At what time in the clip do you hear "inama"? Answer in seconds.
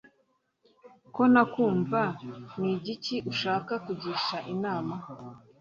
4.53-4.95